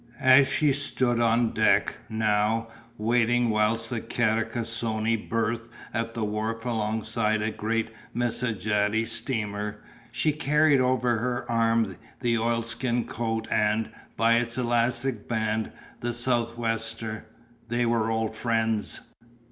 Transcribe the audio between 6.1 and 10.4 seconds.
the wharf alongside a great Messagerie steamer, she